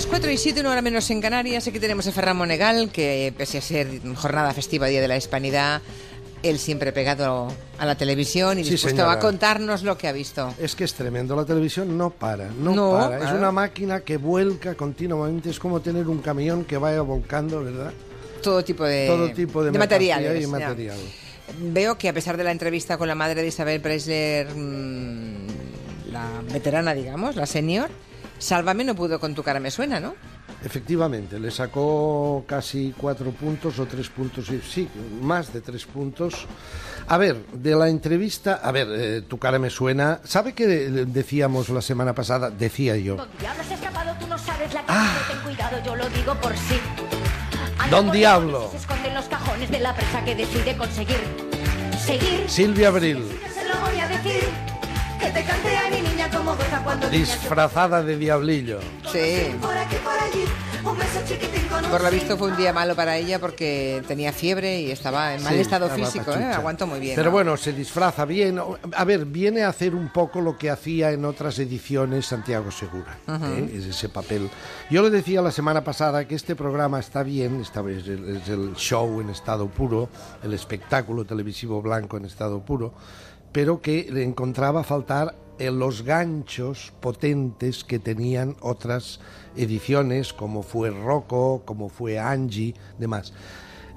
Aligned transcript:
Las 0.00 0.06
4 0.06 0.30
y 0.30 0.38
7, 0.38 0.60
una 0.60 0.70
hora 0.70 0.80
menos 0.80 1.10
en 1.10 1.20
Canarias, 1.20 1.68
aquí 1.68 1.78
tenemos 1.78 2.06
a 2.06 2.12
Ferran 2.12 2.34
Monegal, 2.34 2.88
que 2.90 3.34
pese 3.36 3.58
a 3.58 3.60
ser 3.60 4.00
jornada 4.14 4.54
festiva, 4.54 4.86
Día 4.86 5.02
de 5.02 5.08
la 5.08 5.18
Hispanidad, 5.18 5.82
él 6.42 6.58
siempre 6.58 6.90
pegado 6.90 7.52
a 7.78 7.84
la 7.84 7.96
televisión 7.96 8.58
y 8.58 8.64
Sí, 8.64 8.70
dispuesto 8.70 9.02
señora. 9.02 9.18
a 9.18 9.18
contarnos 9.18 9.82
lo 9.82 9.98
que 9.98 10.08
ha 10.08 10.12
visto. 10.12 10.54
Es 10.58 10.74
que 10.74 10.84
es 10.84 10.94
tremendo, 10.94 11.36
la 11.36 11.44
televisión 11.44 11.98
no 11.98 12.08
para, 12.08 12.48
no, 12.48 12.74
No, 12.74 12.92
para. 12.92 13.18
Es 13.26 13.30
una 13.30 13.52
máquina 13.52 14.00
que 14.00 14.16
vuelca 14.16 14.74
continuamente, 14.74 15.50
es 15.50 15.58
como 15.58 15.80
tener 15.80 16.08
un 16.08 16.22
camión 16.22 16.64
que 16.64 16.78
vaya 16.78 17.02
volcando, 17.02 17.62
¿verdad? 17.62 17.92
Todo 18.42 18.64
tipo 18.64 18.84
de, 18.86 19.06
Todo 19.06 19.30
tipo 19.32 19.62
de, 19.62 19.70
materiales. 19.78 20.38
y 20.38 20.40
ya. 20.40 20.48
material. 20.48 20.96
Veo 21.60 21.98
que 21.98 22.08
a 22.08 22.14
pesar 22.14 22.38
de 22.38 22.44
la 22.44 22.52
entrevista 22.52 22.96
con 22.96 23.06
la 23.06 23.14
madre 23.14 23.42
de 23.42 23.48
Isabel 23.48 23.82
Preisler, 23.82 24.48
mm, 24.56 26.10
la 26.10 26.26
veterana, 26.50 26.94
digamos, 26.94 27.36
la 27.36 27.44
senior, 27.44 27.90
Sálvame 28.40 28.84
no 28.84 28.94
pudo 28.96 29.20
con 29.20 29.34
tu 29.34 29.42
cara 29.42 29.60
me 29.60 29.70
suena, 29.70 30.00
¿no? 30.00 30.14
Efectivamente, 30.64 31.38
le 31.38 31.50
sacó 31.50 32.44
casi 32.46 32.92
cuatro 32.96 33.30
puntos 33.30 33.78
o 33.78 33.86
tres 33.86 34.08
puntos, 34.08 34.46
sí, 34.68 34.88
más 35.22 35.52
de 35.52 35.60
tres 35.60 35.84
puntos. 35.86 36.46
A 37.06 37.16
ver, 37.18 37.36
de 37.52 37.74
la 37.76 37.88
entrevista, 37.88 38.60
a 38.62 38.72
ver, 38.72 38.88
eh, 38.90 39.22
tu 39.22 39.38
cara 39.38 39.58
me 39.58 39.70
suena. 39.70 40.20
¿Sabe 40.24 40.54
qué 40.54 40.66
de- 40.66 41.06
decíamos 41.06 41.68
la 41.68 41.82
semana 41.82 42.14
pasada? 42.14 42.50
Decía 42.50 42.96
yo. 42.96 43.16
Don 47.90 48.10
Diablo. 48.10 48.70
los 48.72 48.86
Se 52.48 52.64
disfrazada 57.10 58.02
de 58.02 58.16
diablillo. 58.16 58.78
Sí. 59.12 59.54
Por 61.90 62.02
lo 62.02 62.10
visto 62.10 62.36
fue 62.38 62.50
un 62.50 62.56
día 62.56 62.72
malo 62.72 62.94
para 62.94 63.16
ella 63.16 63.38
porque 63.38 64.02
tenía 64.06 64.32
fiebre 64.32 64.80
y 64.80 64.90
estaba 64.90 65.34
en 65.34 65.42
mal 65.42 65.54
Sí, 65.54 65.60
estado 65.60 65.88
físico, 65.90 66.32
¿eh? 66.32 66.44
Aguantó 66.44 66.86
muy 66.86 67.00
bien. 67.00 67.16
Pero 67.16 67.26
¿no? 67.26 67.32
bueno, 67.32 67.56
se 67.56 67.72
disfraza 67.72 68.24
bien. 68.24 68.60
A 68.96 69.04
ver, 69.04 69.24
viene 69.26 69.62
a 69.62 69.68
hacer 69.68 69.94
un 69.94 70.08
poco 70.08 70.40
lo 70.40 70.56
que 70.56 70.70
hacía 70.70 71.10
en 71.10 71.24
otras 71.24 71.58
ediciones 71.58 72.26
Santiago 72.26 72.70
Segura. 72.70 73.18
¿eh? 73.28 73.70
Es 73.74 73.84
ese 73.86 74.08
papel. 74.08 74.48
Yo 74.90 75.02
le 75.02 75.10
decía 75.10 75.42
la 75.42 75.50
semana 75.52 75.82
pasada 75.84 76.26
que 76.26 76.34
este 76.34 76.54
programa 76.56 76.98
está 77.00 77.22
bien, 77.22 77.60
esta 77.60 77.82
vez 77.82 78.06
el- 78.06 78.36
es 78.36 78.48
el 78.48 78.74
show 78.76 79.20
en 79.20 79.30
estado 79.30 79.66
puro, 79.68 80.08
el 80.42 80.54
espectáculo 80.54 81.24
televisivo 81.24 81.82
blanco 81.82 82.16
en 82.16 82.24
estado 82.24 82.60
puro, 82.60 82.94
pero 83.52 83.80
que 83.82 84.06
le 84.10 84.22
encontraba 84.22 84.84
faltar 84.84 85.34
en 85.60 85.78
los 85.78 86.02
ganchos 86.02 86.92
potentes 87.00 87.84
que 87.84 87.98
tenían 87.98 88.56
otras 88.60 89.20
ediciones, 89.56 90.32
como 90.32 90.62
fue 90.62 90.90
Rocco, 90.90 91.62
como 91.66 91.90
fue 91.90 92.18
Angie, 92.18 92.74
demás. 92.98 93.34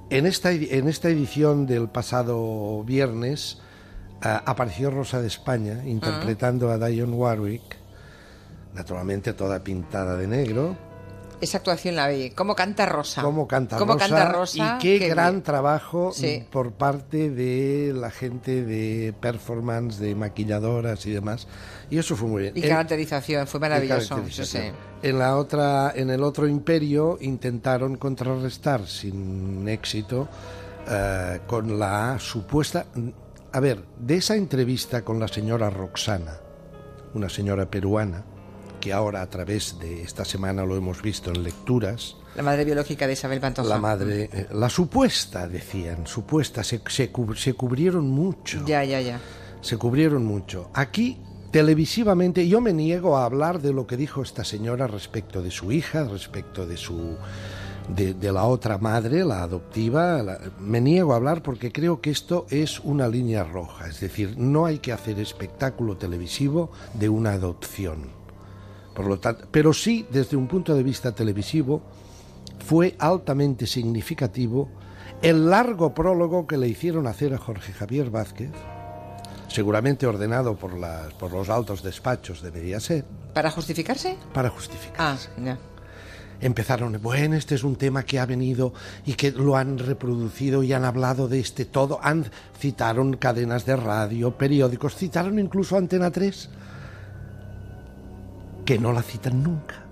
En 0.09 0.25
esta, 0.25 0.51
en 0.51 0.89
esta 0.89 1.09
edición 1.09 1.65
del 1.65 1.87
pasado 1.87 2.83
viernes 2.83 3.59
ah, 4.21 4.43
apareció 4.45 4.91
Rosa 4.91 5.21
de 5.21 5.27
España 5.27 5.81
interpretando 5.85 6.69
a 6.69 6.77
Dionne 6.77 7.15
Warwick, 7.15 7.77
naturalmente 8.75 9.33
toda 9.33 9.63
pintada 9.63 10.17
de 10.17 10.27
negro. 10.27 10.92
Esa 11.41 11.57
actuación 11.57 11.95
la 11.95 12.07
vi. 12.07 12.29
¿Cómo 12.29 12.55
canta 12.55 12.85
Rosa? 12.85 13.21
Cómo 13.21 13.47
canta, 13.47 13.77
¿Cómo 13.77 13.93
Rosa, 13.93 14.07
canta 14.07 14.31
Rosa? 14.31 14.77
Y 14.77 14.81
qué, 14.81 14.99
Qué 14.99 15.09
gran 15.09 15.33
bien. 15.33 15.43
trabajo 15.43 16.11
Sí. 16.13 16.45
por 16.51 16.71
parte 16.71 17.29
de 17.29 17.91
la 17.93 18.11
gente 18.11 18.63
de 18.63 19.13
performance, 19.19 19.97
de 19.99 20.15
maquilladoras 20.15 21.05
y 21.05 21.11
demás. 21.11 21.47
Y 21.89 21.97
eso 21.97 22.15
fue 22.15 22.29
muy 22.29 22.41
bien. 22.43 22.53
Y 22.55 22.63
En- 22.63 22.69
caracterización, 22.69 23.45
fue 23.47 23.59
maravilloso. 23.59 24.09
caracterización. 24.15 24.63
sí. 24.63 24.71
En 25.01 25.19
la 25.19 25.35
otra, 25.35 25.91
en 25.95 26.09
el 26.09 26.23
otro 26.23 26.47
imperio 26.47 27.17
intentaron 27.19 27.97
contrarrestar 27.97 28.87
sin 28.87 29.67
éxito 29.67 30.29
eh, 30.89 31.39
con 31.47 31.77
la 31.77 32.17
supuesta. 32.19 32.85
A 33.51 33.59
ver, 33.59 33.83
de 33.99 34.15
esa 34.15 34.35
entrevista 34.35 35.01
con 35.03 35.19
la 35.19 35.27
señora 35.27 35.69
Roxana, 35.69 36.37
una 37.13 37.29
señora 37.29 37.65
peruana, 37.69 38.23
que 38.83 38.91
ahora 38.91 39.21
a 39.21 39.29
través 39.29 39.79
de 39.79 40.01
esta 40.03 40.25
semana 40.25 40.65
lo 40.65 40.75
hemos 40.75 41.01
visto 41.01 41.29
en 41.31 41.41
lecturas, 41.41 42.17
La 42.35 42.43
madre 42.43 42.65
biológica 42.65 43.07
de 43.07 43.13
Isabel 43.13 43.39
Pantoja. 43.39 43.69
la 43.69 43.77
madre, 43.79 44.29
eh, 44.33 44.47
la 44.51 44.69
supuesta, 44.69 45.47
decían, 45.47 46.05
supuesta, 46.05 46.65
se, 46.65 46.81
se 46.89 47.09
cub- 47.09 47.37
se 47.37 47.53
cubrieron 47.53 48.09
mucho 48.09 48.65
Ya, 48.65 48.83
ya, 48.83 48.99
ya. 48.99 49.19
se 49.61 49.77
cubrieron 49.77 50.25
mucho. 50.25 50.69
Aquí, 50.73 51.17
televisivamente, 51.51 52.45
yo 52.45 52.59
me 52.59 52.73
niego 52.73 53.15
a 53.15 53.23
hablar 53.23 53.61
de 53.61 53.71
lo 53.71 53.87
que 53.87 53.95
dijo 53.95 54.21
esta 54.21 54.43
señora 54.43 54.85
respecto 54.87 55.41
de 55.41 55.49
su 55.51 55.71
hija, 55.71 56.03
respecto 56.03 56.65
de 56.67 56.75
su 56.75 57.15
de, 57.95 58.13
de 58.13 58.31
la 58.33 58.43
otra 58.45 58.77
madre, 58.79 59.23
la 59.23 59.43
adoptiva. 59.43 60.21
la- 60.23 60.39
me 60.59 60.81
niego 60.81 61.13
a 61.13 61.17
hablar 61.17 61.41
porque 61.41 61.71
creo 61.71 62.01
que 62.01 62.09
esto 62.11 62.45
es 62.49 62.79
una 62.81 63.07
línea 63.07 63.43
roja. 63.45 63.87
Es 63.87 64.01
decir, 64.01 64.35
no 64.37 64.65
hay 64.65 64.79
que 64.79 64.91
hacer 64.91 65.19
espectáculo 65.19 65.95
televisivo 65.95 66.71
de 66.93 67.07
una 67.07 67.31
adopción. 67.33 68.21
Por 68.93 69.07
lo 69.07 69.19
tanto, 69.19 69.47
pero 69.51 69.73
sí, 69.73 70.05
desde 70.11 70.37
un 70.37 70.47
punto 70.47 70.75
de 70.75 70.83
vista 70.83 71.13
televisivo, 71.13 71.81
fue 72.65 72.95
altamente 72.99 73.65
significativo 73.65 74.69
el 75.21 75.49
largo 75.49 75.93
prólogo 75.93 76.45
que 76.47 76.57
le 76.57 76.67
hicieron 76.67 77.07
hacer 77.07 77.33
a 77.33 77.37
Jorge 77.37 77.73
Javier 77.73 78.09
Vázquez, 78.09 78.51
seguramente 79.47 80.05
ordenado 80.05 80.55
por, 80.55 80.77
las, 80.77 81.13
por 81.13 81.31
los 81.31 81.49
altos 81.49 81.81
despachos 81.83 82.41
de 82.41 82.51
Mediaset, 82.51 83.05
¿Para 83.33 83.49
justificarse? 83.49 84.17
para 84.33 84.49
justificar. 84.49 84.95
Ah, 84.99 85.17
ya. 85.43 85.57
Empezaron, 86.41 86.99
bueno, 87.01 87.35
este 87.35 87.55
es 87.55 87.63
un 87.63 87.77
tema 87.77 88.03
que 88.03 88.19
ha 88.19 88.25
venido 88.25 88.73
y 89.05 89.13
que 89.13 89.31
lo 89.31 89.55
han 89.55 89.77
reproducido 89.77 90.61
y 90.61 90.73
han 90.73 90.83
hablado 90.83 91.29
de 91.29 91.39
este 91.39 91.63
todo. 91.63 91.99
Han, 92.03 92.25
citaron 92.59 93.15
cadenas 93.15 93.65
de 93.65 93.77
radio, 93.77 94.37
periódicos, 94.37 94.95
citaron 94.95 95.39
incluso 95.39 95.77
Antena 95.77 96.11
3, 96.11 96.49
que 98.65 98.79
no 98.79 98.91
la 98.93 99.01
citan 99.01 99.43
nunca. 99.43 99.83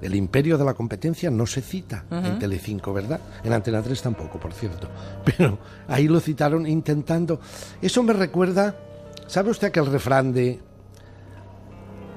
El 0.00 0.14
imperio 0.14 0.56
de 0.56 0.64
la 0.64 0.74
competencia 0.74 1.30
no 1.30 1.46
se 1.46 1.60
cita 1.60 2.04
en 2.10 2.38
Telecinco, 2.38 2.92
¿verdad? 2.92 3.20
En 3.44 3.52
Antena 3.52 3.82
3 3.82 4.00
tampoco, 4.00 4.40
por 4.40 4.52
cierto. 4.52 4.88
Pero 5.24 5.58
ahí 5.88 6.08
lo 6.08 6.20
citaron 6.20 6.66
intentando. 6.66 7.40
Eso 7.82 8.02
me 8.02 8.14
recuerda, 8.14 8.76
¿sabe 9.26 9.50
usted 9.50 9.68
aquel 9.68 9.86
refrán 9.86 10.32
de 10.32 10.60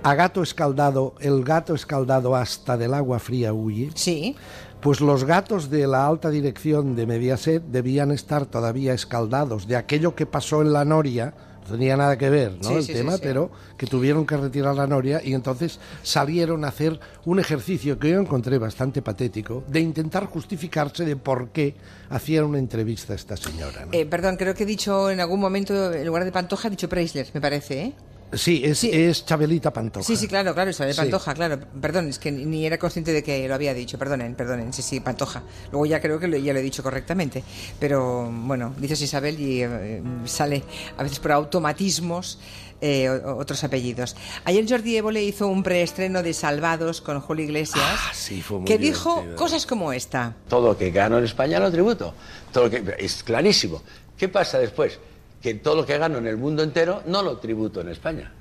a 0.03 0.15
gato 0.15 0.43
escaldado, 0.43 1.15
el 1.19 1.43
gato 1.43 1.73
escaldado 1.73 2.35
hasta 2.35 2.77
del 2.77 2.93
agua 2.93 3.19
fría 3.19 3.53
huye? 3.53 3.91
Sí. 3.95 4.35
Pues 4.81 4.99
los 4.99 5.23
gatos 5.23 5.69
de 5.69 5.87
la 5.87 6.05
alta 6.05 6.29
dirección 6.29 6.95
de 6.95 7.05
Mediaset 7.05 7.63
debían 7.63 8.11
estar 8.11 8.45
todavía 8.45 8.93
escaldados 8.93 9.67
de 9.67 9.77
aquello 9.77 10.15
que 10.15 10.25
pasó 10.25 10.61
en 10.61 10.73
la 10.73 10.83
Noria. 10.83 11.33
No 11.63 11.71
tenía 11.77 11.95
nada 11.95 12.17
que 12.17 12.29
ver, 12.29 12.57
¿no? 12.61 12.69
Sí, 12.69 12.75
el 12.75 12.83
sí, 12.83 12.93
tema, 12.93 13.13
sí. 13.13 13.19
pero 13.23 13.51
que 13.77 13.87
tuvieron 13.87 14.25
que 14.25 14.37
retirar 14.37 14.75
la 14.75 14.87
Noria 14.87 15.21
y 15.23 15.33
entonces 15.33 15.79
salieron 16.01 16.65
a 16.65 16.69
hacer 16.69 16.99
un 17.25 17.39
ejercicio 17.39 17.97
que 17.97 18.09
yo 18.09 18.19
encontré 18.19 18.57
bastante 18.57 19.01
patético 19.01 19.63
de 19.67 19.79
intentar 19.79 20.25
justificarse 20.25 21.05
de 21.05 21.15
por 21.15 21.49
qué 21.49 21.75
hacían 22.09 22.45
una 22.45 22.59
entrevista 22.59 23.13
a 23.13 23.15
esta 23.15 23.37
señora. 23.37 23.85
¿no? 23.85 23.93
Eh, 23.93 24.05
perdón, 24.05 24.35
creo 24.37 24.53
que 24.53 24.63
he 24.63 24.67
dicho 24.67 25.09
en 25.09 25.19
algún 25.19 25.39
momento, 25.39 25.93
en 25.93 26.05
lugar 26.05 26.25
de 26.25 26.31
Pantoja, 26.31 26.67
he 26.67 26.71
dicho 26.71 26.89
Preisler, 26.89 27.27
me 27.33 27.41
parece, 27.41 27.81
¿eh? 27.81 27.93
Sí, 28.35 28.61
es, 28.63 28.79
sí. 28.79 28.89
es 28.91 29.25
Chabelita 29.25 29.71
Pantoja. 29.71 30.05
Sí, 30.05 30.15
sí, 30.15 30.27
claro, 30.27 30.53
claro, 30.53 30.69
Isabel 30.71 30.93
Sí. 30.93 30.99
Pantoja, 31.01 31.33
claro. 31.33 31.59
Perdón, 31.81 32.09
es 32.09 32.19
que 32.19 32.31
ni 32.31 32.65
era 32.65 32.77
consciente 32.77 33.11
de 33.13 33.23
que 33.23 33.47
lo 33.47 33.55
había 33.55 33.73
dicho. 33.73 33.97
Perdonen, 33.97 34.35
perdonen. 34.35 34.73
Sí, 34.73 34.81
sí, 34.81 34.99
Pantoja. 34.99 35.43
Luego 35.71 35.85
ya 35.85 36.01
creo 36.01 36.19
que 36.19 36.27
lo- 36.27 36.37
ya 36.37 36.53
lo 36.53 36.59
he 36.59 36.63
dicho 36.63 36.83
correctamente. 36.83 37.43
Pero 37.79 38.29
bueno, 38.31 38.73
dices 38.77 39.01
Isabel 39.01 39.39
y 39.39 39.61
eh, 39.63 40.01
sale 40.25 40.63
a 40.97 41.03
veces 41.03 41.19
por 41.19 41.31
automatismos 41.31 42.39
eh, 42.81 43.09
o- 43.09 43.37
otros 43.37 43.63
apellidos. 43.63 44.15
Ayer 44.43 44.65
Jordi 44.67 44.97
Évole 44.97 45.23
hizo 45.23 45.47
un 45.47 45.63
preestreno 45.63 46.21
de 46.21 46.33
Salvados 46.33 46.99
con 46.99 47.21
Julio 47.21 47.45
Iglesias. 47.45 47.79
Ah, 47.85 48.11
sí, 48.13 48.41
fue 48.41 48.59
muy 48.59 48.67
Que 48.67 48.77
dijo 48.77 49.23
cosas 49.37 49.65
como 49.65 49.93
esta. 49.93 50.35
Todo 50.49 50.67
lo 50.69 50.77
que 50.77 50.91
gano 50.91 51.17
en 51.17 51.23
España 51.23 51.59
lo 51.59 51.71
tributo. 51.71 52.13
Todo 52.51 52.65
lo 52.65 52.69
que, 52.69 52.95
es 52.99 53.23
clarísimo. 53.23 53.81
¿Qué 54.17 54.27
pasa 54.27 54.59
después? 54.59 54.99
Que 55.43 55.53
todo 55.55 55.75
lo 55.75 55.85
que 55.85 55.97
gano 55.97 56.17
en 56.17 56.25
el 56.27 56.37
mundo 56.37 56.63
entero 56.63 57.03
no 57.05 57.21
lo 57.21 57.37
tributo 57.37 57.81
en 57.81 57.89
España. 57.89 58.31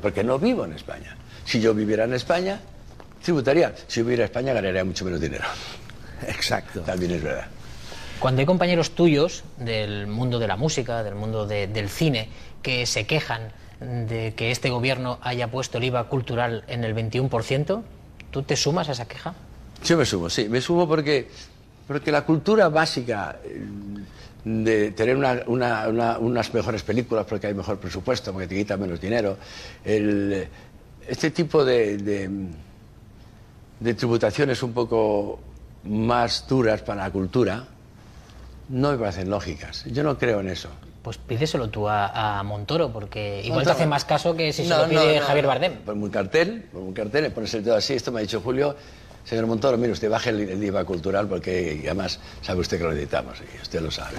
Porque 0.00 0.24
no 0.24 0.38
vivo 0.38 0.64
en 0.64 0.72
España. 0.72 1.14
Si 1.44 1.60
yo 1.60 1.74
viviera 1.74 2.04
en 2.04 2.14
España, 2.14 2.58
tributaría. 3.22 3.74
Si 3.86 4.00
yo 4.00 4.04
viviera 4.04 4.24
en 4.24 4.30
España, 4.30 4.52
ganaría 4.54 4.82
mucho 4.84 5.04
menos 5.04 5.20
dinero. 5.20 5.44
Exacto. 6.26 6.80
También 6.80 7.12
es 7.12 7.22
verdad. 7.22 7.46
Cuando 8.18 8.40
hay 8.40 8.46
compañeros 8.46 8.92
tuyos 8.92 9.42
del 9.58 10.06
mundo 10.06 10.38
de 10.38 10.46
la 10.46 10.56
música, 10.56 11.02
del 11.02 11.16
mundo 11.16 11.46
de- 11.46 11.66
del 11.66 11.88
cine, 11.90 12.28
que 12.62 12.86
se 12.86 13.04
quejan 13.06 13.52
de 13.80 14.32
que 14.36 14.52
este 14.52 14.70
gobierno 14.70 15.18
haya 15.22 15.48
puesto 15.50 15.78
el 15.78 15.84
IVA 15.84 16.04
cultural 16.08 16.62
en 16.68 16.84
el 16.84 16.94
21%, 16.94 17.82
¿tú 18.30 18.42
te 18.44 18.56
sumas 18.56 18.88
a 18.88 18.92
esa 18.92 19.06
queja? 19.08 19.34
Yo 19.84 19.96
me 19.98 20.06
sumo, 20.06 20.30
sí, 20.30 20.48
me 20.48 20.60
sumo 20.60 20.86
porque, 20.86 21.28
porque 21.86 22.10
la 22.12 22.24
cultura 22.24 22.68
básica 22.68 23.36
eh, 23.44 23.64
de 24.44 24.90
tener 24.92 25.16
una- 25.16 25.42
una- 25.46 25.88
una- 25.88 26.18
unas 26.18 26.52
mejores 26.54 26.82
películas 26.82 27.26
porque 27.28 27.46
hay 27.48 27.54
mejor 27.54 27.78
presupuesto, 27.78 28.32
porque 28.32 28.48
te 28.48 28.56
quita 28.56 28.76
menos 28.76 29.00
dinero, 29.00 29.36
el, 29.84 30.48
este 31.06 31.30
tipo 31.30 31.64
de, 31.64 31.96
de, 31.98 32.30
de 33.80 33.94
tributaciones 33.94 34.62
un 34.62 34.72
poco 34.72 35.40
más 35.84 36.46
duras 36.48 36.82
para 36.82 37.04
la 37.04 37.10
cultura 37.10 37.64
no 38.68 38.92
me 38.92 38.98
parecen 38.98 39.28
lógicas. 39.28 39.84
Yo 39.86 40.02
no 40.02 40.16
creo 40.16 40.40
en 40.40 40.48
eso. 40.48 40.68
Pues 41.02 41.18
pídeselo 41.18 41.68
tú 41.68 41.88
a, 41.88 42.38
a 42.38 42.42
Montoro, 42.44 42.92
porque 42.92 43.40
igual 43.44 43.64
te 43.64 43.68
Montoro. 43.70 43.72
hace 43.74 43.86
más 43.86 44.04
caso 44.04 44.36
que 44.36 44.52
si 44.52 44.62
se 44.62 44.68
No, 44.68 44.78
lo 44.84 44.88
pide 44.88 45.14
no, 45.16 45.20
no, 45.20 45.26
Javier. 45.26 45.46
Bardem. 45.46 45.72
Por 45.84 45.94
un 45.94 46.08
cartel, 46.10 46.62
por 46.72 46.80
un 46.82 46.92
cartel, 46.92 47.24
le 47.24 47.30
pones 47.30 47.52
el 47.54 47.64
dedo 47.64 47.76
así, 47.76 47.94
esto 47.94 48.12
me 48.12 48.20
ha 48.20 48.22
dicho 48.22 48.40
Julio, 48.40 48.76
señor 49.24 49.46
Montoro, 49.46 49.78
mire 49.78 49.92
usted, 49.92 50.10
baje 50.10 50.30
el, 50.30 50.40
el 50.40 50.62
IVA 50.62 50.84
cultural 50.84 51.28
porque 51.28 51.80
además 51.84 52.18
sabe 52.42 52.60
usted 52.60 52.78
que 52.78 52.84
lo 52.84 52.90
necesitamos 52.90 53.38
y 53.40 53.62
usted 53.62 53.80
lo 53.80 53.90
sabe. 53.90 54.18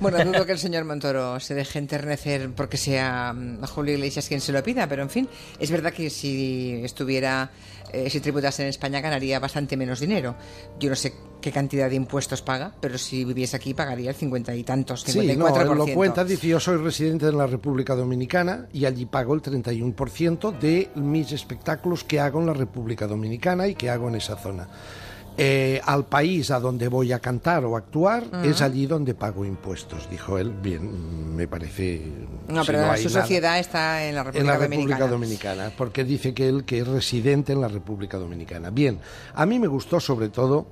Bueno, 0.00 0.24
dudo 0.24 0.46
que 0.46 0.52
el 0.52 0.58
señor 0.58 0.84
Montoro 0.84 1.38
se 1.40 1.54
deje 1.54 1.78
enternecer 1.78 2.50
porque 2.54 2.76
sea 2.76 3.32
mm, 3.32 3.62
Julio 3.66 3.94
Iglesias 3.94 4.26
quien 4.28 4.40
se 4.40 4.52
lo 4.52 4.62
pida, 4.62 4.86
pero 4.88 5.02
en 5.02 5.10
fin, 5.10 5.28
es 5.58 5.70
verdad 5.70 5.92
que 5.92 6.08
si 6.10 6.80
estuviera, 6.82 7.50
eh, 7.92 8.08
si 8.08 8.20
tributase 8.20 8.62
en 8.62 8.68
España 8.70 9.00
ganaría 9.00 9.38
bastante 9.38 9.76
menos 9.76 10.00
dinero. 10.00 10.34
Yo 10.78 10.88
no 10.90 10.96
sé 10.96 11.12
qué 11.40 11.52
cantidad 11.52 11.88
de 11.88 11.96
impuestos 11.96 12.42
paga, 12.42 12.72
pero 12.80 12.98
si 12.98 13.24
viviese 13.24 13.56
aquí 13.56 13.74
pagaría 13.74 14.10
el 14.10 14.16
cincuenta 14.16 14.54
y 14.54 14.64
tantos, 14.64 15.02
Sí, 15.02 15.18
54%. 15.18 15.36
no, 15.36 15.72
él 15.72 15.78
lo 15.78 15.86
cuenta, 15.94 16.24
dice 16.24 16.48
yo 16.48 16.60
soy 16.60 16.76
residente 16.78 17.26
de 17.26 17.32
la 17.32 17.46
República 17.46 17.94
Dominicana 17.94 18.68
y 18.72 18.84
allí 18.86 19.06
pago 19.06 19.34
el 19.34 19.42
31% 19.42 20.58
de 20.58 20.90
mis 20.94 21.32
espectáculos 21.32 22.04
que 22.04 22.20
hago 22.20 22.40
en 22.40 22.46
la 22.46 22.54
República 22.54 23.06
Dominicana 23.06 23.68
y 23.68 23.74
que 23.74 23.90
hago 23.90 24.08
en 24.08 24.16
esa 24.16 24.36
zona. 24.36 24.68
Eh, 25.36 25.80
al 25.86 26.04
país 26.04 26.50
a 26.50 26.60
donde 26.60 26.88
voy 26.88 27.12
a 27.12 27.18
cantar 27.18 27.64
o 27.64 27.74
actuar 27.74 28.24
es 28.44 28.60
allí 28.60 28.86
donde 28.86 29.14
pago 29.14 29.44
impuestos, 29.44 30.10
dijo 30.10 30.36
él. 30.36 30.52
Bien, 30.62 31.34
me 31.34 31.48
parece... 31.48 32.02
No, 32.48 32.62
si 32.62 32.72
pero 32.72 32.90
hay 32.90 33.02
su 33.02 33.08
nada. 33.08 33.22
sociedad 33.22 33.58
está 33.58 34.04
en 34.04 34.16
la 34.16 34.24
República 34.24 34.40
en 34.40 34.46
la 34.46 34.58
Dominicana. 34.58 34.98
República 34.98 35.08
Dominicana, 35.08 35.72
porque 35.78 36.04
dice 36.04 36.34
que 36.34 36.48
él 36.48 36.64
que 36.64 36.80
es 36.80 36.86
residente 36.88 37.52
en 37.52 37.62
la 37.62 37.68
República 37.68 38.18
Dominicana. 38.18 38.70
Bien, 38.70 38.98
a 39.34 39.46
mí 39.46 39.58
me 39.58 39.66
gustó 39.66 39.98
sobre 39.98 40.28
todo 40.28 40.66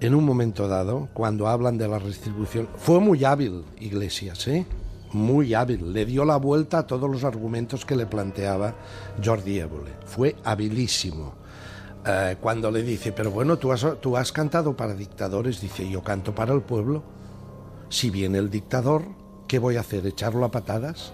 en 0.00 0.14
un 0.16 0.24
momento 0.24 0.66
dado, 0.66 1.08
cuando 1.14 1.46
hablan 1.46 1.78
de 1.78 1.86
la 1.86 1.98
restribución, 2.00 2.68
fue 2.76 2.98
muy 2.98 3.24
hábil 3.24 3.64
Iglesias, 3.78 4.48
¿eh? 4.48 4.66
Muy 5.12 5.54
hábil, 5.54 5.92
le 5.92 6.04
dio 6.04 6.24
la 6.24 6.36
vuelta 6.36 6.78
a 6.78 6.86
todos 6.86 7.08
los 7.08 7.22
argumentos 7.22 7.84
que 7.84 7.94
le 7.94 8.06
planteaba 8.06 8.74
Jordi 9.24 9.60
Évole. 9.60 9.92
Fue 10.04 10.34
habilísimo. 10.42 11.34
Eh, 12.04 12.36
cuando 12.40 12.70
le 12.70 12.82
dice, 12.82 13.12
pero 13.12 13.30
bueno, 13.30 13.58
tú 13.58 13.72
has, 13.72 13.86
tú 14.00 14.16
has 14.16 14.32
cantado 14.32 14.76
para 14.76 14.94
dictadores, 14.94 15.60
dice, 15.60 15.88
yo 15.88 16.02
canto 16.02 16.34
para 16.34 16.52
el 16.52 16.62
pueblo. 16.62 17.02
Si 17.88 18.10
viene 18.10 18.38
el 18.38 18.50
dictador, 18.50 19.04
¿qué 19.46 19.58
voy 19.58 19.76
a 19.76 19.80
hacer? 19.80 20.06
¿Echarlo 20.06 20.44
a 20.44 20.50
patadas? 20.50 21.12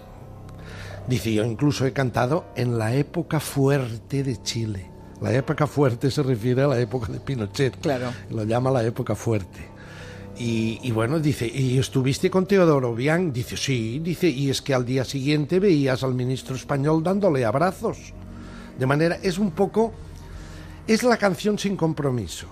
Dice, 1.07 1.33
yo 1.33 1.43
incluso 1.43 1.85
he 1.85 1.93
cantado 1.93 2.45
en 2.55 2.77
la 2.77 2.95
época 2.95 3.39
fuerte 3.39 4.23
de 4.23 4.41
Chile. 4.41 4.89
La 5.21 5.33
época 5.33 5.67
fuerte 5.67 6.09
se 6.09 6.23
refiere 6.23 6.63
a 6.63 6.67
la 6.67 6.79
época 6.79 7.11
de 7.11 7.19
Pinochet. 7.19 7.79
Claro. 7.81 8.11
Lo 8.29 8.43
llama 8.45 8.71
la 8.71 8.83
época 8.83 9.15
fuerte. 9.15 9.59
Y, 10.37 10.79
y 10.81 10.91
bueno, 10.91 11.19
dice, 11.19 11.45
¿y 11.47 11.77
estuviste 11.77 12.31
con 12.31 12.45
Teodoro 12.45 12.95
Bian? 12.95 13.33
Dice, 13.33 13.57
sí, 13.57 13.99
dice, 13.99 14.29
y 14.29 14.49
es 14.49 14.61
que 14.61 14.73
al 14.73 14.85
día 14.85 15.03
siguiente 15.03 15.59
veías 15.59 16.03
al 16.03 16.13
ministro 16.13 16.55
español 16.55 17.03
dándole 17.03 17.43
abrazos. 17.43 18.13
De 18.77 18.85
manera, 18.85 19.17
es 19.21 19.37
un 19.37 19.51
poco, 19.51 19.91
es 20.87 21.03
la 21.03 21.17
canción 21.17 21.57
sin 21.57 21.75
compromiso, 21.75 22.47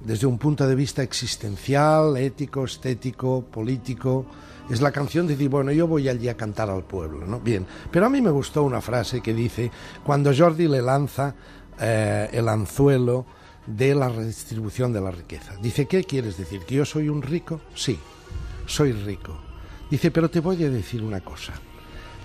desde 0.00 0.26
un 0.26 0.38
punto 0.38 0.66
de 0.66 0.74
vista 0.74 1.02
existencial, 1.02 2.16
ético, 2.16 2.64
estético, 2.64 3.42
político. 3.42 4.26
Es 4.68 4.80
la 4.80 4.92
canción 4.92 5.26
de 5.26 5.34
decir, 5.34 5.48
bueno, 5.48 5.72
yo 5.72 5.86
voy 5.86 6.08
allí 6.08 6.28
a 6.28 6.36
cantar 6.36 6.70
al 6.70 6.84
pueblo, 6.84 7.26
¿no? 7.26 7.40
Bien, 7.40 7.66
pero 7.90 8.06
a 8.06 8.10
mí 8.10 8.20
me 8.20 8.30
gustó 8.30 8.62
una 8.62 8.80
frase 8.80 9.20
que 9.20 9.34
dice, 9.34 9.70
cuando 10.04 10.32
Jordi 10.36 10.68
le 10.68 10.80
lanza 10.80 11.34
eh, 11.80 12.28
el 12.32 12.48
anzuelo 12.48 13.26
de 13.66 13.94
la 13.94 14.08
redistribución 14.08 14.92
de 14.92 15.00
la 15.00 15.10
riqueza. 15.10 15.56
Dice, 15.60 15.86
¿qué 15.86 16.04
quieres 16.04 16.36
decir? 16.36 16.60
¿Que 16.66 16.76
yo 16.76 16.84
soy 16.84 17.08
un 17.08 17.22
rico? 17.22 17.60
Sí, 17.74 17.98
soy 18.66 18.92
rico. 18.92 19.36
Dice, 19.90 20.10
pero 20.10 20.30
te 20.30 20.40
voy 20.40 20.62
a 20.64 20.70
decir 20.70 21.02
una 21.02 21.20
cosa. 21.20 21.54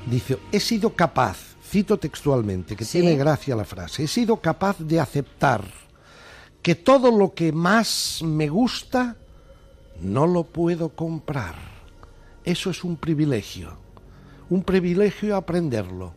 Dice, 0.05 0.37
he 0.51 0.59
sido 0.59 0.91
capaz, 0.93 1.54
cito 1.75 1.97
textualmente, 1.97 2.73
que 2.77 2.85
Sí. 2.85 3.01
tiene 3.01 3.17
gracia 3.17 3.53
la 3.53 3.65
frase, 3.65 4.03
he 4.03 4.07
sido 4.07 4.37
capaz 4.37 4.77
de 4.79 4.97
aceptar 4.97 5.61
que 6.61 6.73
todo 6.73 7.11
lo 7.11 7.33
que 7.33 7.51
más 7.51 8.21
me 8.23 8.47
gusta 8.47 9.17
no 9.99 10.25
lo 10.25 10.45
puedo 10.45 10.89
comprar. 10.89 11.55
Eso 12.45 12.69
es 12.69 12.83
un 12.85 12.95
privilegio. 12.95 13.77
Un 14.49 14.63
privilegio 14.63 15.35
aprenderlo. 15.35 16.13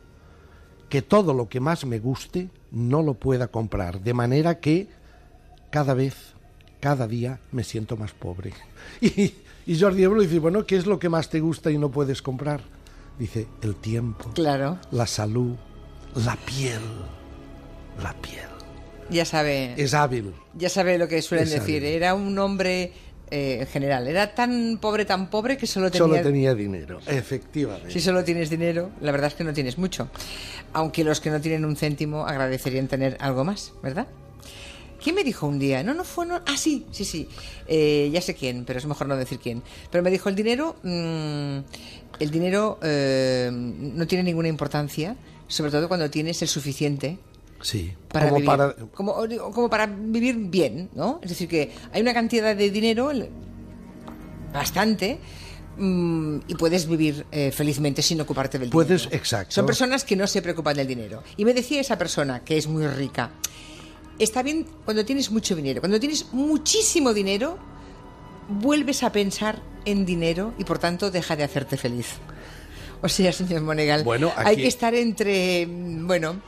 Que 0.88 1.02
todo 1.02 1.34
lo 1.34 1.48
que 1.48 1.58
más 1.60 1.84
me 1.84 1.98
guste 1.98 2.50
no 2.70 3.02
lo 3.02 3.14
pueda 3.14 3.48
comprar. 3.48 4.00
De 4.00 4.14
manera 4.14 4.60
que 4.60 4.86
cada 5.70 5.92
vez, 5.92 6.14
cada 6.80 7.08
día 7.08 7.40
me 7.50 7.64
siento 7.64 7.96
más 7.96 8.12
pobre. 8.12 8.52
Y, 9.00 9.34
y 9.66 9.78
Jordi 9.78 10.04
Evole 10.04 10.22
dice, 10.22 10.38
bueno, 10.38 10.64
¿qué 10.64 10.76
es 10.76 10.86
lo 10.86 10.98
que 11.00 11.08
más 11.08 11.28
te 11.28 11.40
gusta 11.40 11.70
y 11.70 11.78
no 11.78 11.90
puedes 11.90 12.22
comprar? 12.22 12.60
Dice, 13.18 13.46
el 13.62 13.74
tiempo, 13.76 14.30
Claro, 14.34 14.78
la 14.92 15.06
salud, 15.06 15.56
la 16.24 16.36
piel. 16.36 16.80
La 18.02 18.12
piel. 18.14 18.46
ya 19.10 19.24
sabe, 19.24 19.74
Es 19.76 19.92
hábil. 19.94 20.32
ya 20.54 20.68
sabe 20.68 20.98
lo 20.98 21.08
que 21.08 21.20
suelen 21.22 21.46
es 21.48 21.54
decir. 21.54 21.82
hábil. 21.82 21.84
Era 21.96 22.14
un 22.14 22.38
hombre 22.38 22.92
eh, 23.30 23.58
en 23.60 23.66
general, 23.66 24.06
era 24.06 24.34
tan 24.34 24.78
pobre, 24.80 25.04
tan 25.04 25.28
pobre 25.30 25.56
que 25.56 25.66
solo 25.66 25.90
tenía, 25.90 26.06
Solo 26.06 26.22
tenía 26.22 26.54
dinero, 26.54 27.00
efectivamente. 27.06 27.90
Si 27.90 28.00
solo 28.00 28.22
tienes 28.24 28.50
dinero, 28.50 28.90
la 29.00 29.10
verdad 29.12 29.28
es 29.28 29.34
que 29.34 29.44
no 29.44 29.52
tienes 29.52 29.78
mucho. 29.78 30.08
Aunque 30.72 31.02
los 31.02 31.20
que 31.20 31.30
no 31.30 31.40
tienen 31.40 31.64
un 31.64 31.76
céntimo 31.76 32.24
agradecerían 32.26 32.86
tener 32.88 33.16
algo 33.20 33.44
más, 33.44 33.72
¿verdad? 33.82 34.06
¿Quién 35.02 35.14
me 35.14 35.22
dijo 35.24 35.46
un 35.46 35.58
día? 35.58 35.82
No, 35.82 35.94
no 35.94 36.04
fue. 36.04 36.26
No, 36.26 36.40
ah, 36.46 36.56
sí, 36.56 36.86
sí, 36.90 37.04
sí. 37.04 37.28
Eh, 37.66 38.10
ya 38.12 38.20
sé 38.20 38.34
quién, 38.34 38.64
pero 38.64 38.78
es 38.78 38.86
mejor 38.86 39.06
no 39.06 39.16
decir 39.16 39.38
quién. 39.38 39.62
Pero 39.90 40.02
me 40.02 40.10
dijo: 40.10 40.28
el 40.28 40.34
dinero. 40.34 40.76
mm, 40.82 41.58
el 42.20 42.30
dinero 42.30 42.78
eh, 42.82 43.48
no 43.52 44.06
tiene 44.08 44.24
ninguna 44.24 44.48
importancia, 44.48 45.16
sobre 45.46 45.70
todo 45.70 45.86
cuando 45.88 46.10
tienes 46.10 46.42
el 46.42 46.48
suficiente 46.48 47.18
Sí, 47.60 47.92
para 48.08 48.26
como 48.26 48.36
vivir. 48.36 48.46
para... 48.46 48.74
Como, 48.92 49.68
para 49.70 49.86
vivir 49.86 50.36
bien, 50.36 50.90
¿no? 50.94 51.20
Es 51.22 51.28
decir, 51.30 51.48
que 51.48 51.70
hay 51.92 52.00
una 52.02 52.14
cantidad 52.14 52.56
de 52.56 52.70
dinero, 52.70 53.10
bastante, 54.52 55.18
mm, 55.76 56.38
y 56.48 56.54
puedes 56.54 56.88
vivir 56.88 57.26
eh, 57.30 57.50
felizmente 57.52 58.02
sin 58.02 58.20
ocuparte 58.20 58.58
del 58.58 58.70
Puedes- 58.70 59.02
dinero. 59.02 59.16
exacto. 59.16 59.52
Son 59.54 59.66
personas 59.66 60.04
que 60.04 60.16
no 60.16 60.26
se 60.26 60.42
preocupan 60.42 60.76
del 60.76 60.86
dinero. 60.86 61.22
Y 61.36 61.44
me 61.44 61.54
decía 61.54 61.80
esa 61.80 61.98
persona, 61.98 62.40
que 62.44 62.56
es 62.56 62.66
muy 62.66 62.86
rica, 62.86 63.30
está 64.18 64.42
bien 64.42 64.66
cuando 64.84 65.04
tienes 65.04 65.30
mucho 65.30 65.54
dinero. 65.54 65.80
Cuando 65.80 66.00
tienes 66.00 66.32
muchísimo 66.32 67.14
dinero, 67.14 67.58
vuelves 68.48 69.02
a 69.02 69.12
pensar 69.12 69.62
en 69.84 70.04
dinero 70.04 70.54
y 70.58 70.64
por 70.64 70.78
tanto 70.78 71.10
deja 71.10 71.36
de 71.36 71.44
hacerte 71.44 71.76
feliz. 71.76 72.06
O 73.00 73.08
sea, 73.08 73.32
señor 73.32 73.62
Monegal, 73.62 74.02
Bueno, 74.02 74.32
hay 74.34 74.56
que 74.56 74.66
estar 74.66 74.92
entre, 74.92 75.64
mm, 75.68 76.08
bueno, 76.08 76.42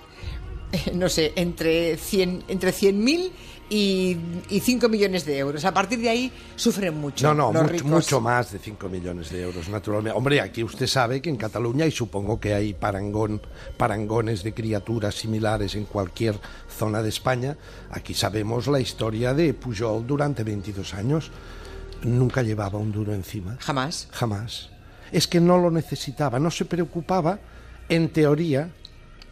no 0.94 1.08
sé, 1.08 1.32
entre 1.36 1.96
100 1.96 2.44
entre 2.48 2.72
100.000 2.72 3.30
y, 3.70 4.16
y 4.48 4.60
5 4.60 4.88
millones 4.88 5.24
de 5.24 5.38
euros. 5.38 5.64
A 5.64 5.72
partir 5.72 6.00
de 6.00 6.08
ahí 6.10 6.32
sufren 6.56 7.00
mucho. 7.00 7.28
No, 7.28 7.34
no, 7.34 7.52
los 7.52 7.62
mucho, 7.62 7.72
ricos. 7.72 7.90
mucho 7.90 8.20
más 8.20 8.52
de 8.52 8.58
5 8.58 8.88
millones 8.88 9.30
de 9.30 9.42
euros, 9.42 9.68
naturalmente. 9.68 10.18
Hombre, 10.18 10.40
aquí 10.40 10.64
usted 10.64 10.88
sabe 10.88 11.22
que 11.22 11.30
en 11.30 11.36
Cataluña, 11.36 11.86
y 11.86 11.92
supongo 11.92 12.40
que 12.40 12.52
hay 12.52 12.74
parangón, 12.74 13.40
parangones 13.76 14.42
de 14.42 14.52
criaturas 14.52 15.14
similares 15.14 15.76
en 15.76 15.84
cualquier 15.84 16.38
zona 16.68 17.00
de 17.00 17.08
España, 17.08 17.56
aquí 17.90 18.12
sabemos 18.12 18.66
la 18.66 18.80
historia 18.80 19.32
de 19.32 19.54
Pujol 19.54 20.06
durante 20.06 20.42
22 20.42 20.92
años. 20.94 21.30
Nunca 22.02 22.42
llevaba 22.42 22.78
un 22.78 22.90
duro 22.90 23.14
encima. 23.14 23.56
Jamás. 23.60 24.08
Jamás. 24.10 24.70
Es 25.12 25.28
que 25.28 25.40
no 25.40 25.58
lo 25.58 25.70
necesitaba, 25.70 26.38
no 26.40 26.50
se 26.50 26.64
preocupaba, 26.64 27.38
en 27.88 28.08
teoría, 28.08 28.70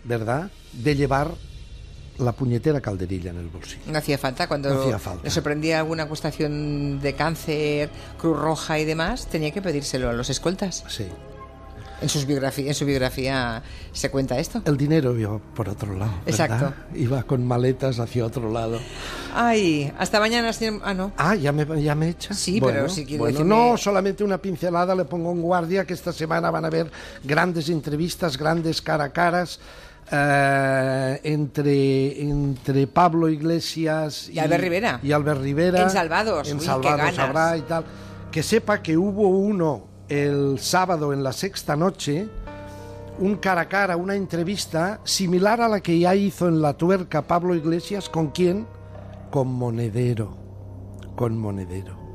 ¿verdad?, 0.05 0.51
de 0.73 0.95
llevar 0.95 1.31
la 2.19 2.33
puñetera 2.33 2.81
calderilla 2.81 3.31
en 3.31 3.39
el 3.39 3.49
bolsillo. 3.49 3.83
No 3.87 3.99
hacía 3.99 4.19
falta. 4.19 4.47
Cuando 4.49 4.73
No 4.73 4.81
hacía 4.83 4.99
falta. 4.99 5.23
le 5.25 5.31
sorprendía 5.31 5.79
alguna 5.79 6.05
acusación 6.05 7.01
de 7.01 7.15
cáncer, 7.15 7.91
Cruz 8.19 8.39
Roja 8.39 8.79
y 8.79 8.85
demás, 8.85 9.27
tenía 9.27 9.51
que 9.51 9.63
pedírselo 9.63 10.11
a 10.11 10.13
los 10.13 10.29
escoltas. 10.31 10.85
Sí. 10.89 11.07
En, 12.01 12.09
sus 12.09 12.27
biografía, 12.27 12.69
en 12.69 12.75
su 12.75 12.85
biografía 12.87 13.61
se 13.93 14.09
cuenta 14.09 14.39
esto. 14.39 14.63
El 14.67 14.77
dinero 14.77 15.19
iba 15.19 15.37
por 15.39 15.69
otro 15.69 15.95
lado. 15.95 16.13
¿verdad? 16.25 16.29
Exacto. 16.29 16.75
Iba 16.95 17.25
con 17.25 17.45
maletas 17.45 17.99
hacia 17.99 18.25
otro 18.25 18.53
lado. 18.53 18.79
Ay, 19.35 19.93
hasta 19.99 20.21
mañana, 20.21 20.53
señor. 20.53 20.81
Ah, 20.85 20.95
no. 20.95 21.11
Ah, 21.17 21.35
ya 21.35 21.51
me, 21.51 21.83
ya 21.83 21.97
me 21.97 22.11
echa. 22.11 22.35
Sí, 22.35 22.61
pero 22.61 22.89
si 22.89 23.17
bueno, 23.17 23.41
decirme- 23.41 23.49
no, 23.73 23.77
solamente 23.77 24.23
una 24.23 24.39
pincelada 24.39 24.95
le 24.95 25.07
pongo 25.07 25.33
en 25.33 25.43
guardia 25.43 25.85
que 25.85 25.95
esta 25.95 26.13
semana 26.13 26.53
van 26.53 26.65
a 26.65 26.69
haber 26.69 26.89
grandes 27.25 27.69
entrevistas, 27.69 28.37
grandes 28.39 28.81
cara 28.81 29.05
a 29.05 29.09
caras 29.13 29.59
eh, 30.11 31.21
entre, 31.25 32.23
entre 32.23 32.87
Pablo 32.87 33.29
Iglesias 33.29 34.29
Y 34.29 34.39
Albert 34.39 34.63
Rivera. 34.63 35.01
Y 35.03 35.13
Albert 35.13 35.41
Rivera. 35.43 35.83
En 35.83 35.91
Salvados. 35.91 36.49
En 36.49 36.59
Uy, 36.59 36.65
Salvados 36.65 37.19
habrá 37.19 37.57
y 37.57 37.63
tal. 37.63 37.85
Que 38.31 38.43
sepa 38.43 38.83
que 38.83 38.97
hubo 38.97 39.29
uno 39.29 39.87
el 40.09 40.59
sábado 40.59 41.13
en 41.13 41.23
la 41.23 41.33
sexta 41.33 41.77
noche 41.77 42.29
un 43.19 43.37
cara 43.37 43.63
a 43.63 43.69
cara, 43.69 43.97
una 43.97 44.15
entrevista 44.15 45.01
similar 45.03 45.61
a 45.61 45.69
la 45.69 45.81
que 45.81 45.99
ya 45.99 46.15
hizo 46.15 46.47
en 46.47 46.63
La 46.63 46.75
Tuerca 46.75 47.23
Pablo 47.23 47.57
Iglesias, 47.57 48.09
¿con 48.09 48.29
quién? 48.29 48.67
con 49.31 49.49
Monedero, 49.49 50.37
con 51.17 51.39
Monedero. 51.39 52.08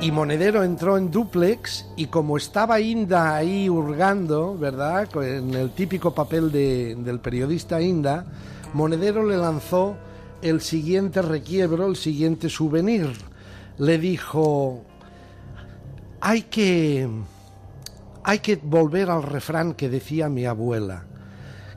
Y 0.00 0.12
Monedero 0.12 0.62
entró 0.62 0.96
en 0.96 1.10
duplex 1.10 1.86
y 1.96 2.06
como 2.06 2.36
estaba 2.36 2.80
Inda 2.80 3.34
ahí 3.34 3.68
hurgando, 3.68 4.56
¿verdad? 4.56 5.08
En 5.24 5.52
el 5.54 5.70
típico 5.70 6.14
papel 6.14 6.52
de- 6.52 6.94
del 6.94 7.18
periodista 7.18 7.80
Inda, 7.82 8.24
Monedero 8.74 9.24
le 9.26 9.36
lanzó 9.36 9.96
el 10.40 10.60
siguiente 10.60 11.20
requiebro, 11.20 11.86
el 11.88 11.96
siguiente 11.96 12.48
souvenir. 12.48 13.10
Le 13.78 13.98
dijo, 13.98 14.84
hay 16.20 16.42
que, 16.42 17.08
hay 18.22 18.38
que 18.38 18.54
volver 18.56 19.10
al 19.10 19.24
refrán 19.24 19.74
que 19.74 19.88
decía 19.88 20.28
mi 20.28 20.46
abuela, 20.46 21.06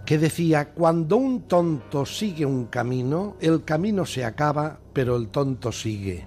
que 0.06 0.20
decía, 0.20 0.70
cuando 0.70 1.18
un 1.18 1.42
tonto 1.48 2.06
sigue 2.06 2.46
un 2.46 2.66
camino, 2.66 3.36
el 3.40 3.64
camino 3.64 4.06
se 4.06 4.26
acaba, 4.26 4.78
pero 4.94 5.16
el 5.16 5.30
tonto 5.30 5.72
sigue. 5.72 6.26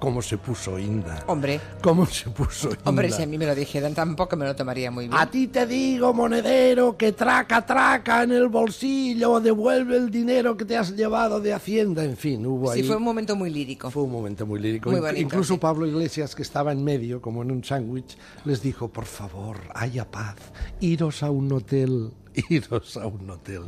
¿Cómo 0.00 0.22
se 0.22 0.38
puso 0.38 0.78
Inda? 0.78 1.22
Hombre, 1.26 1.60
¿Cómo 1.82 2.06
se 2.06 2.30
puso 2.30 2.70
Inda? 2.70 2.80
hombre, 2.86 3.10
si 3.10 3.22
a 3.22 3.26
mí 3.26 3.36
me 3.36 3.44
lo 3.44 3.54
dijeran 3.54 3.94
tampoco 3.94 4.34
me 4.34 4.46
lo 4.46 4.56
tomaría 4.56 4.90
muy 4.90 5.08
bien. 5.08 5.20
A 5.20 5.30
ti 5.30 5.48
te 5.48 5.66
digo, 5.66 6.14
monedero, 6.14 6.96
que 6.96 7.12
traca, 7.12 7.64
traca 7.66 8.22
en 8.22 8.32
el 8.32 8.48
bolsillo, 8.48 9.40
devuelve 9.40 9.98
el 9.98 10.10
dinero 10.10 10.56
que 10.56 10.64
te 10.64 10.76
has 10.78 10.96
llevado 10.96 11.38
de 11.38 11.52
Hacienda. 11.52 12.02
En 12.02 12.16
fin, 12.16 12.46
hubo 12.46 12.70
ahí... 12.70 12.80
Sí, 12.80 12.86
fue 12.86 12.96
un 12.96 13.02
momento 13.02 13.36
muy 13.36 13.50
lírico. 13.50 13.90
Fue 13.90 14.02
un 14.02 14.12
momento 14.12 14.46
muy 14.46 14.58
lírico. 14.58 14.90
Muy 14.90 15.00
bonito, 15.00 15.20
Incluso 15.20 15.54
sí. 15.54 15.60
Pablo 15.60 15.86
Iglesias, 15.86 16.34
que 16.34 16.42
estaba 16.42 16.72
en 16.72 16.82
medio, 16.82 17.20
como 17.20 17.42
en 17.42 17.50
un 17.50 17.62
sándwich, 17.62 18.16
les 18.46 18.62
dijo, 18.62 18.88
por 18.88 19.04
favor, 19.04 19.58
haya 19.74 20.10
paz, 20.10 20.36
iros 20.80 21.22
a 21.22 21.30
un 21.30 21.52
hotel, 21.52 22.12
iros 22.48 22.96
a 22.96 23.06
un 23.06 23.28
hotel. 23.28 23.64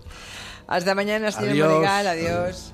Hasta 0.67 0.95
mañana, 0.95 1.31
señor 1.31 1.71
Adiós. 1.71 1.87
Adiós. 2.07 2.73